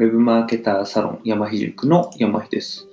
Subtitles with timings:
[0.00, 2.88] ウェブマーケターサロン山ひ塾の山ひです。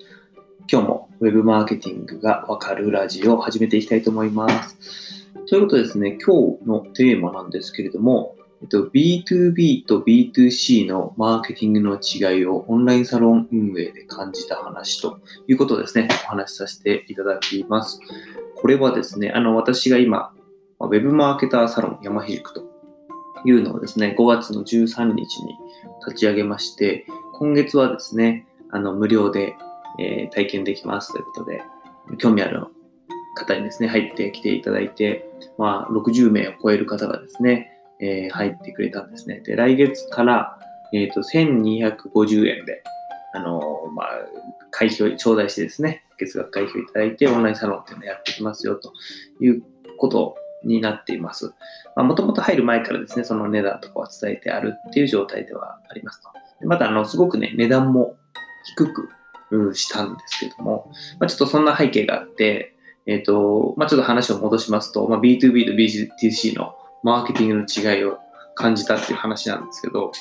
[0.69, 5.25] 今日もウェブマーケティングがわかるラジオを始めていきたいと思います。
[5.45, 18.01] ということでですね、今日のテーマなんですけれども、えっと、B2B と B2C のマーケティングの違いをオンラインサロン運営で感じた話ということですね、お話しさせていただきます。
[18.57, 20.33] これはですね、あの、私が今、
[20.81, 22.66] ウェブマーケターサロン山ひ塾と
[23.47, 25.57] いうのをですね、5月の13日に
[26.05, 27.05] 立ち上げまして、
[27.39, 29.55] 今月はですね、あの、無料で、
[29.99, 31.63] えー、体験できますということで、
[32.17, 32.65] 興味ある
[33.35, 37.71] 方にですね、入ってきていただいて、まあ、60名を超える方がですね、
[38.01, 39.39] えー、入ってくれたんですね。
[39.39, 40.59] で、来月から、
[40.93, 42.83] えっ、ー、と、1250円で、
[43.33, 44.07] あのー、まあ、
[44.71, 48.91] 会費を頂戴してですね、月額会費をいただいて、オンラインサロンっていうのをやっていきますよ、と
[49.39, 49.63] いう
[49.97, 50.35] ことを
[50.67, 51.53] になっています。
[51.95, 56.29] もともと入る前からですね、その値段とかは伝えてあるっていう状態ではありますと。
[56.65, 58.15] また、あの、すごくね、値段も
[58.75, 59.09] 低く
[59.73, 62.75] したんですけども、まあ、ちょっとそんな背景があって、
[63.05, 68.17] えっ、ー、と、まあ、ちょっと話を戻しますと、まあ、B2B と B2C のマーケティングの違いを
[68.55, 70.11] 感じたっていう話なんですけど、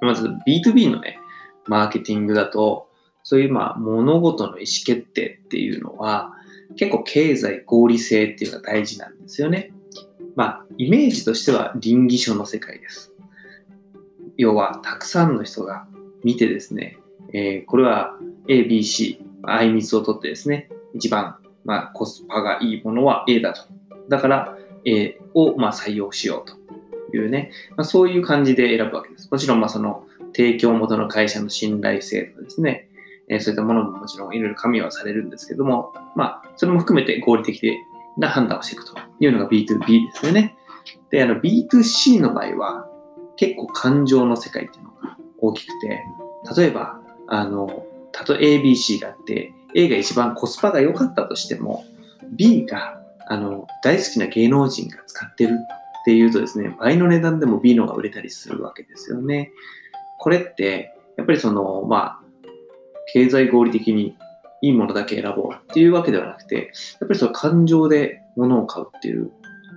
[0.00, 1.18] まず B2B のね、
[1.66, 2.88] マーケティングだと、
[3.22, 6.32] そういうまあ物事の意思決定っていうのは、
[6.76, 9.72] 結構経済合理性っていうのが大事なんですよね。
[10.34, 13.12] まあ、イメージとしては倫理書の世界です。
[14.36, 15.86] 要は、たくさんの人が
[16.24, 16.98] 見てですね、
[17.32, 18.16] えー、これは
[18.48, 23.62] A、B、C、あいみつを取ってですね、一番、まあ、コスパがいいものは A だと。
[24.08, 29.28] だから、A を、まあ、採用しようというね、まあ、そういう感じで選ぶわけです。
[29.30, 32.88] もちろん、まあ、その、提供元の会社の信頼性とかですね、
[33.36, 37.78] え、そういったものももちろんいろいろ加味はされるんですけども、まあ、それも含めて合理的
[38.16, 40.56] な判断をしていくというのが B2B ですよね。
[41.10, 42.88] で、あの B2C の場合は
[43.36, 46.04] 結構感情の世界っていうのが大きくて、
[46.56, 51.84] 例えば、あの、たと ABC があって、A が一番コスパが良かったとしても、
[52.30, 55.54] B があの大好きな芸能人が使ってる
[56.02, 59.52] っていうとですね、倍の値段でも B のが売れたりするわけですよね。
[60.18, 62.21] これって、やっぱりその、まあ、
[63.12, 64.16] 経済合理的に
[64.62, 69.30] いいものだけ選ぼうっていうわけではなくて、やっぱりその感情で物を買うっていう、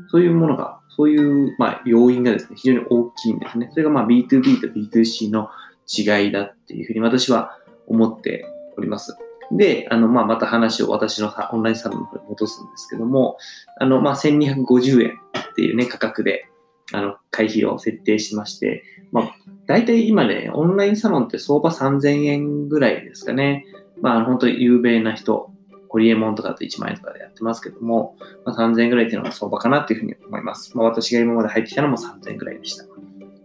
[0.10, 3.70] そういうものが、そういう、まあ、要因がですね、非常に大きいんですね。
[3.72, 5.50] それがまあ B2B と B2C の
[5.88, 8.46] 違いだっていうふうに私は思って
[8.78, 9.18] おります。
[9.52, 13.38] で、あの、まあ、また話を私のオンラインサロンの方に戻すんですけども、
[13.80, 15.20] あの、まあ、1250円
[15.52, 16.48] っていうね、価格で、
[16.94, 19.36] あの、会費を設定しまして、まあ、
[19.68, 23.66] 大体今ね、オンラインサロンって相場3000円ぐらいですかね。
[24.02, 25.52] まあ、本当に有名な人、
[25.90, 30.76] ホリエモンとかだと1万円とかでやってますけども、まあ、3000円ぐらいっていうのが相場かなっていうふうに思います。
[30.78, 32.86] まあ、私が今まで入ってきたのも3000円ぐらいでした。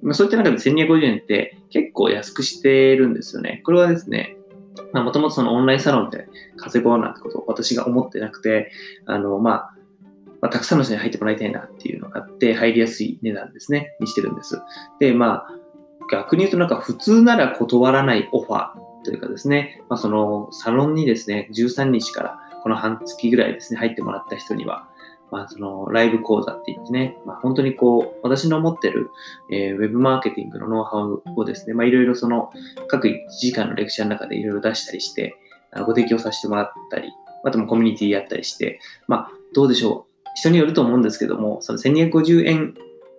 [0.03, 3.61] まあ、そういった中で1250円って結構安くしてるんですよね。
[3.65, 4.37] これはですね、
[4.93, 8.73] まあ、もともとそのオンラインサロンって稼ごうなんてことを私が思ってなくて、
[9.07, 9.75] あの、まあ、
[10.41, 14.61] まあ、たくさんの人に入ってもらいたいなっていうのがあって、入りやすい値段ですね、にしてるんです。
[14.99, 15.49] で、まあ、
[16.11, 24.89] 逆に言うとなんか普通なら断らないオファーというかですね、まあ、そのサロンにですね、13日からこの半月ぐらいですね、入ってもらった人には、
[25.31, 29.11] まあ、そのライブ講座って言ってね、まあ、本当にこう、私の持ってる、
[29.51, 32.51] えー、ウェブマーケティングのノウハウをですね、まあ、いろいろその
[32.89, 35.37] 各1時間のレクチャーの中でいろいろ出したりして、
[35.87, 37.11] ご提供させてもらったり、
[37.45, 40.10] あともコミュニティやったりして、まあ、どうでしょう？
[40.35, 42.75] 人によると思うんですけども、その1250円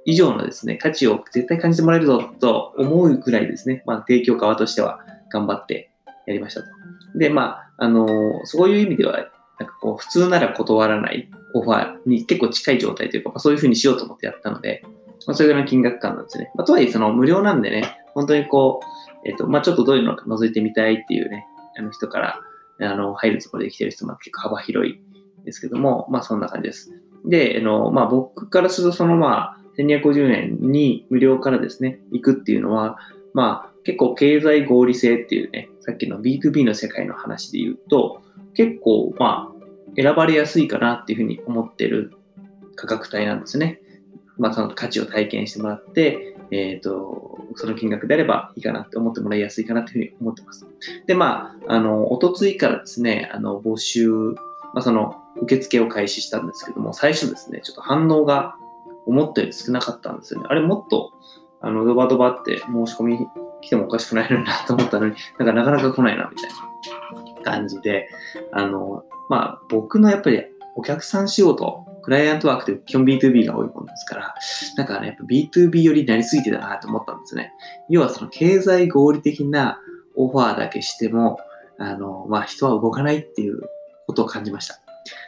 [0.06, 5.00] 以上のですね、価値を絶対感じてもらえるぞと思うくらいですね、まあ、提供側としては
[5.32, 5.92] 頑張って
[6.26, 6.68] やりましたと。
[7.16, 9.30] で、まあ、あのー、そういう意味では、
[9.60, 14.84] なんかこう、普通なら断らないオファーに結構近い状態というか、まあ、そういうふうにしようと思ってやったので、
[15.28, 16.52] まあ、それぐらいの金額感なんですね。
[16.56, 18.80] まあ、とはいえ、その無料なんでね、本当にこ
[19.24, 21.46] う、えっ、ー、と、まあ、ちょっとどういうのか覗いてみたいっていうね、
[21.78, 22.40] あの人から、
[22.82, 25.00] あの、入るつもりで来てる人も結構幅広い
[25.46, 26.92] ですけども、まあ、そんな感じです。
[27.26, 32.98] で、あの、まあ、僕からすると、その、まあ、1250円に無料からですね、行くっていうのは、
[33.34, 38.22] まあ、結構経済合理性っていうね、さっきの B2B の世界の話で言うと、
[38.54, 39.62] 結構、まあ、
[39.96, 42.14] 選ばれやすいかなっていうふうに思ってる
[42.76, 43.82] 価格帯なんですね。
[44.38, 50.66] まあ、その価値を体験してもらって、えっ、ー、と、その金額であればいいかなって思ってもらいやすいかなっていうふうに思ってます。
[51.08, 54.36] で、まあ、あの、おとついからですね、あの、募集、ま
[54.76, 58.56] あ、その、受付を開始したんですけども、最初ですね、ちょっと反応が
[59.06, 60.48] 思ったより少なかったんですよね。
[60.50, 61.14] あれもっと、
[61.62, 63.28] あの、ドバドバって申し込み
[63.62, 66.50] 来てもおかしくないのになと思ったのに、なんかなかなか来ないな、みたい
[67.40, 68.10] な感じで、
[68.52, 70.44] あの、まあ、僕のやっぱり
[70.76, 74.36] お客さん仕事クライアントワークって基本 B2B が多いもんですから、
[74.76, 77.54] なんかね、やっぱ B2B よりなりすぎてたなと思ったんですね。
[77.90, 79.80] 要はその経済合理的な
[80.16, 81.40] オファーだけしても、
[81.78, 83.62] あの、まあ、人は動かないっていう
[84.08, 84.82] ことを感じました。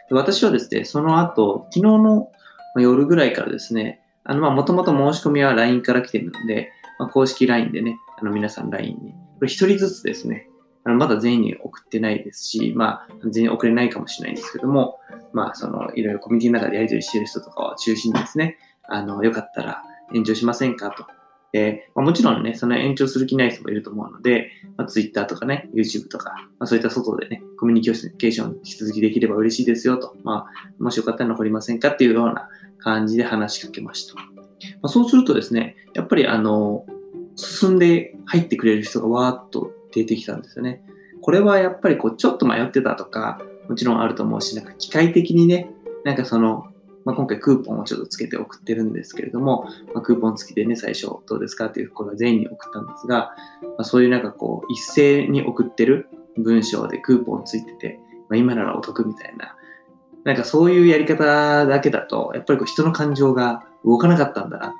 [0.09, 2.31] で私はですね、その後、昨日の
[2.75, 10.49] 夜ぐらいからですね、あの、ま、もともと申し込みは LINE から来てるので、まあ、公式 LINE でね、あの、皆さん LINE に、これ一人ずつですね、
[10.85, 14.99] あの、まだ全員に送ってないですし、まあ、全員送れないかもしれないんですけども、
[15.31, 19.83] まあ、その、いろいろコミュニティの中でやり取りしてる人とかを中心にですね、あの、よかったら
[20.13, 21.05] 延長しませんかと。
[21.53, 30.15] で、まあ、もちろんね、その延長する気ない人もいると思うので、まあ、Twitter とかね、YouTube とか、まあ、そういった外でね、コミュニケーション引き続きできれば嬉しいですよと。
[30.23, 34.15] まあ、もしよかったら残りませんかっていうような感じで話しかけました。
[34.15, 34.23] ま
[34.83, 36.87] あ、そうするとですね、やっぱりあの、
[37.35, 40.83] 進んで入ってくれる人がわーっと出てきたんですよね。
[41.21, 43.39] これはやっぱりこう、ちょっと迷ってたとか、
[43.69, 45.69] もちろんあると思うし、なんか機械的にね、
[46.03, 46.65] なんかその、
[47.05, 56.07] まあ、今回クーポンをちょっとつけて送ってるんですけれども、まあ、クーポン付きでね、最初どうですかっていうとこれは全員に送ったんですが、まあ、そういうなんかこう、一斉に送ってる
[56.37, 59.55] 文章でクーポンついてて、まあ、今ならお得みたいな、
[60.23, 64.75] なんかそういうやり方だけだと、やっぱりこう人の感情が動かなかったんだなって。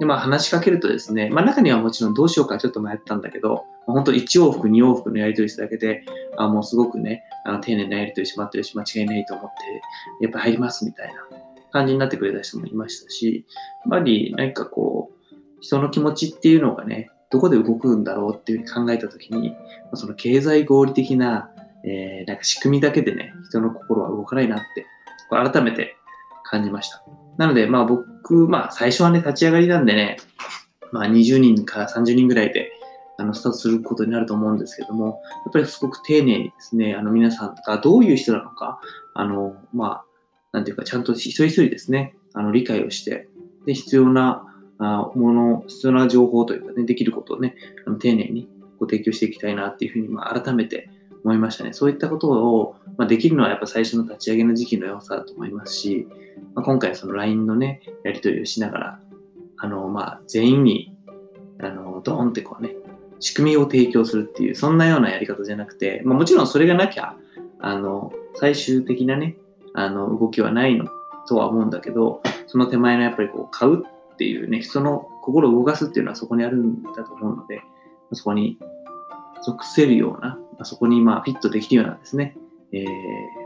[0.00, 6.04] で、まあ話しかけるとですね、まあ中にはもちろんどうしようかちょっと迷ったんだけど、本当1往復、2往復のやり取りしただけで、
[6.36, 11.41] あもうすごくね、あの丁寧なやり取りしまってるし、間違いないと思って、やっぱ入りますみたいな
[11.72, 13.46] 感じになってくれた人もいましたし、
[13.84, 19.56] やっぱり何かこう、人の気持ちっていうのがね、どこで動くんだろうっていうふうに考えたときに、
[19.94, 21.50] その経済合理的な、
[21.84, 24.86] えー、なんか仕組みだけでね、人の心は動かないなって、
[25.30, 25.96] これ改めて
[26.44, 27.02] 感じました。
[27.38, 30.18] なので、まあ僕、まあ最初はね、立ち上がりなんでね、
[30.90, 32.70] まあ20人から30人ぐらいで、
[33.18, 38.80] あの、スタートすることになると思うんですけども、やっぱりすごく丁寧にですね、あの皆さんがどういう人なのか、
[39.14, 40.04] あの、まあ、
[40.52, 43.28] なんていうか、ちゃんと一人一人ですね、あの、理解をして、
[43.66, 44.46] で、必要な
[44.78, 47.54] あもの、必要な情報というかね、できることをね、
[47.86, 50.90] あの丁寧にご提供していきたいなっていうふうに、まあ、改めて
[51.24, 51.72] 思いましたね。
[51.72, 56.08] そういったことを、まあ、できるのはやっぱ最初の立ち上げの時期の良さだと思いますし、
[56.54, 59.00] まあ、今回その LINE のね、やり取りをしながら、
[59.58, 60.96] あの、まあ、全員に、
[61.60, 62.74] あの、ドーンってこうね、
[63.20, 67.14] 仕組みを提供するっていう、そんなようなやり方じゃなくて、まあ、もちろんそれがなきゃ、
[67.60, 69.36] あの、最終的なね、
[69.74, 70.86] あの、動きはないの
[71.28, 77.62] とは思うんだけど、その手前のやっぱりこう、買うっていうね、人の心を動かすっていうのはそこにあるんだと思うので、
[78.12, 78.58] そこに
[79.44, 82.36] 属せるような、そこにまあフィットできるようなですね、
[82.72, 82.86] えー、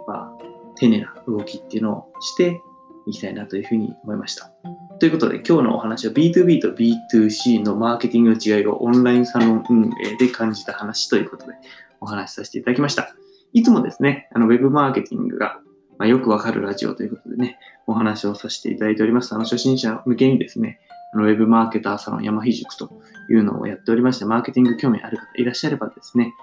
[0.06, 0.46] まあ、
[0.76, 2.60] 丁寧な動きっていうのをして
[3.06, 4.50] いきたいなというふうに思いました。
[4.98, 11.52] ということで今日のお話は B2B と B2C のマーケティングの違いをオンラインサロン運営で感じた話ということで
[12.00, 13.14] お話しさせていただきました。
[13.52, 15.60] いつもですね、あのウェブマーケティングが
[15.98, 19.34] まあ、よくわかるラジオということでね、お話をさせていただいております。
[19.34, 20.80] あの、初心者向けにですね、
[21.14, 22.90] ウェブマーケターサロン山ひ塾と
[23.30, 26.34] いうのをやっておりまして、マーケティング興味ある方いらっしゃればですね、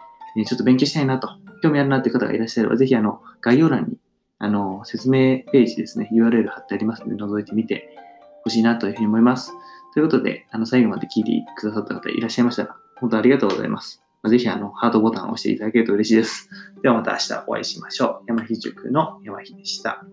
[0.48, 1.30] ちょっと勉強したいなと、
[1.62, 3.98] 興味あるなという方がいらっしゃれば、ぜひあの、概要欄に
[4.44, 7.98] あの、説明ページですね、URL 貼ってありますので、覗いてみて
[8.44, 9.54] ほしいなというふうに思います。
[9.94, 14.03] ということで、あの、最後まで聞いてくださった方いらっしゃいましたら、本当ありがとうございます。
[14.30, 16.50] ぜひあの、ハートボタンを押していただけると嬉しいです。
[16.82, 18.24] ではまた明日お会いしましょう。
[18.28, 20.06] 山ひ塾の山ひでした。